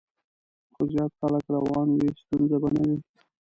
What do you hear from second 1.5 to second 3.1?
روان وي، ستونزه به نه وي.